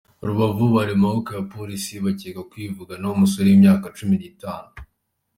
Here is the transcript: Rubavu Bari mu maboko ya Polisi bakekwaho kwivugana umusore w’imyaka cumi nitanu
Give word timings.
Rubavu 0.27 0.65
Bari 0.73 0.93
mu 0.99 1.03
maboko 1.07 1.29
ya 1.37 1.43
Polisi 1.53 1.93
bakekwaho 2.05 2.45
kwivugana 2.51 3.05
umusore 3.15 3.45
w’imyaka 3.49 3.85
cumi 3.97 4.15
nitanu 4.21 4.69